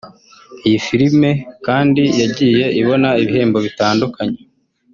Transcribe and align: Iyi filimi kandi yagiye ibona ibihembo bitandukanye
Iyi 0.65 0.79
filimi 0.87 1.31
kandi 1.65 2.01
yagiye 2.21 2.65
ibona 2.81 3.09
ibihembo 3.21 3.57
bitandukanye 3.65 4.39